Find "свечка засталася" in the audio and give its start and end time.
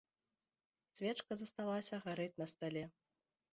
0.99-2.01